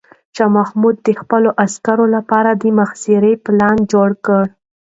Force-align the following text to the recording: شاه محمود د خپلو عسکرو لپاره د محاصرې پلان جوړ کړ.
شاه 0.35 0.51
محمود 0.57 0.95
د 1.07 1.09
خپلو 1.21 1.49
عسکرو 1.65 2.05
لپاره 2.15 2.51
د 2.53 2.63
محاصرې 2.77 3.33
پلان 3.45 3.77
جوړ 3.91 4.09
کړ. 4.25 4.43